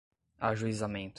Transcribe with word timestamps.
ajuizamento 0.39 1.09